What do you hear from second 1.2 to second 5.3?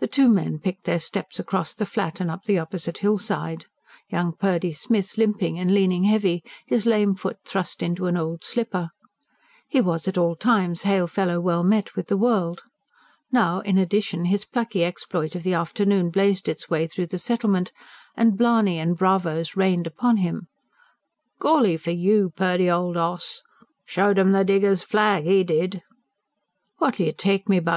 across the Flat and up the opposite hillside, young Purdy Smith